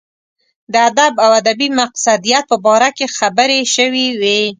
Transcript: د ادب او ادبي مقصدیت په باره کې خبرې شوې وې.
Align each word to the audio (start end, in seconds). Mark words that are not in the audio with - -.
د 0.71 0.73
ادب 0.89 1.13
او 1.25 1.31
ادبي 1.41 1.67
مقصدیت 1.79 2.43
په 2.51 2.57
باره 2.65 2.89
کې 2.97 3.07
خبرې 3.17 3.59
شوې 3.75 4.07
وې. 4.21 4.41